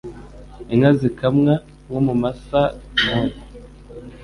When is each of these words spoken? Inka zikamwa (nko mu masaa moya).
Inka 0.73 0.91
zikamwa 0.99 1.53
(nko 1.85 1.99
mu 2.07 2.13
masaa 2.21 2.69
moya). 3.03 3.37